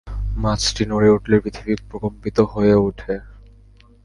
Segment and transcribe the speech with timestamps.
[0.35, 3.13] মাছটি নড়ে উঠলে পৃথিবী প্রকম্পিত হয়ে ওঠে।